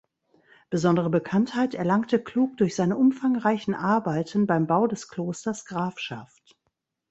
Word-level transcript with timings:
Besondere 0.71 1.11
Bekanntheit 1.11 1.75
erlangte 1.75 2.19
Klug 2.23 2.57
durch 2.57 2.75
seine 2.75 2.97
umfangreichen 2.97 3.75
Arbeiten 3.75 4.47
beim 4.47 4.65
Bau 4.65 4.87
des 4.87 5.09
Klosters 5.09 5.63
Grafschaft. 5.65 6.57